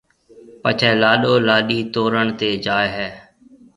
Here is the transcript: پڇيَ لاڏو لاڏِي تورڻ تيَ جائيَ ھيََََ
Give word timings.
پڇيَ 0.61 0.91
لاڏو 1.01 1.33
لاڏِي 1.47 1.79
تورڻ 1.93 2.25
تيَ 2.39 2.49
جائيَ 2.65 2.87
ھيََََ 2.95 3.09